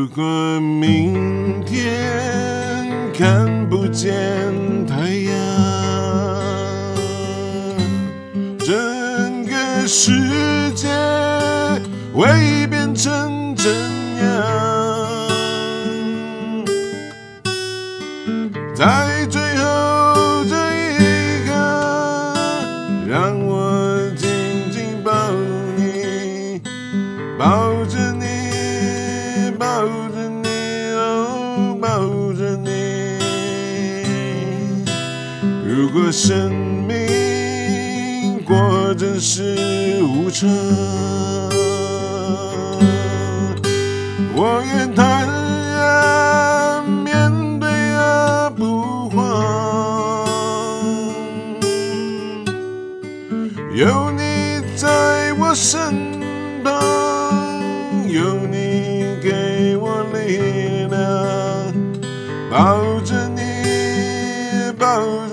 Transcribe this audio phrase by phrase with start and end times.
[0.00, 4.16] 如果明天看不见
[4.86, 5.34] 太阳
[8.60, 10.88] 整个世界
[12.14, 13.70] 会变成怎
[14.24, 14.24] 样？
[18.74, 19.19] 在
[35.72, 36.50] 如果生
[36.88, 40.50] 命过真是无常，
[44.34, 45.28] 我愿坦
[45.76, 50.26] 然面对而不慌。
[53.72, 55.78] 有你在我身
[56.64, 56.82] 旁，
[58.08, 60.98] 有你给我力量，
[62.50, 63.40] 抱着你，
[64.76, 65.29] 抱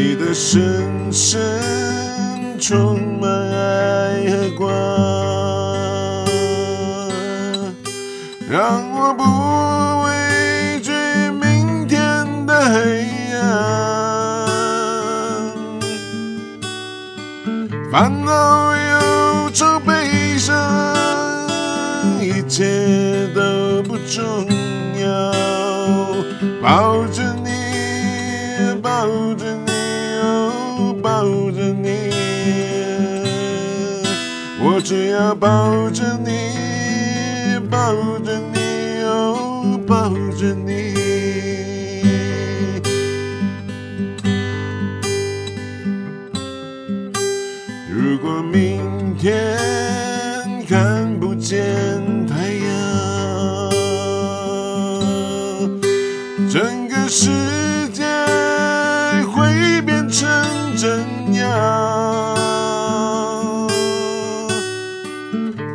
[0.00, 4.70] 你的深深充满爱和光，
[8.48, 9.24] 让我不
[10.04, 10.92] 畏惧
[11.42, 11.98] 明天
[12.46, 13.42] 的黑暗，
[17.90, 20.54] 烦恼、忧愁、悲伤，
[22.20, 24.46] 一切都不重
[25.00, 25.34] 要。
[26.62, 27.27] 抱着
[34.88, 36.30] 只要抱着你，
[37.70, 40.94] 抱着你，哦，抱着你。
[47.92, 49.58] 如果明天
[50.66, 53.70] 看不见太阳，
[56.50, 57.28] 整个世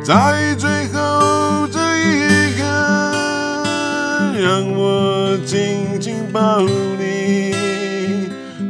[0.04, 2.62] 在最后这一刻
[4.38, 7.54] 让我紧紧抱你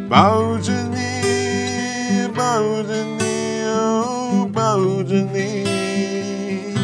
[0.08, 2.44] 抱着你抱
[2.84, 6.76] 着你哦抱着你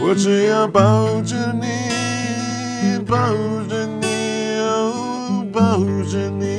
[0.00, 3.16] 我只要抱着你抱
[3.68, 5.78] 着你哦抱
[6.10, 6.56] 着你。